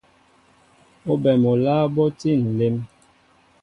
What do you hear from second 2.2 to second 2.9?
nlem.